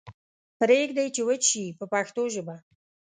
[0.59, 2.55] پریږدئ چې وچ شي په پښتو ژبه.